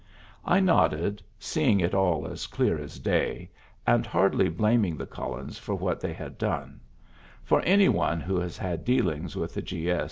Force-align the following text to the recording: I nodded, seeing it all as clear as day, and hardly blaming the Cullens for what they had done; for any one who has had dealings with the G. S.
I 0.45 0.59
nodded, 0.59 1.21
seeing 1.37 1.79
it 1.79 1.93
all 1.93 2.25
as 2.25 2.47
clear 2.47 2.79
as 2.79 2.97
day, 2.97 3.51
and 3.85 4.03
hardly 4.03 4.49
blaming 4.49 4.97
the 4.97 5.05
Cullens 5.05 5.59
for 5.59 5.75
what 5.75 5.99
they 6.01 6.11
had 6.11 6.39
done; 6.39 6.79
for 7.43 7.61
any 7.61 7.87
one 7.87 8.19
who 8.19 8.39
has 8.39 8.57
had 8.57 8.83
dealings 8.83 9.35
with 9.35 9.53
the 9.53 9.61
G. 9.61 9.91
S. 9.91 9.99